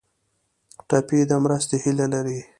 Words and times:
ټپي 0.87 1.19
د 1.29 1.31
مرستې 1.43 1.77
هیله 1.83 2.05
لري. 2.13 2.39